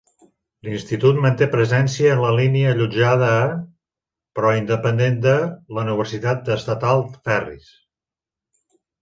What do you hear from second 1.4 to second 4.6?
presència en línia allotjada a, però